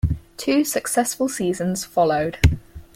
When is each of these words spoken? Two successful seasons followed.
Two 0.35 0.63
successful 0.63 1.29
seasons 1.29 1.85
followed. 1.85 2.39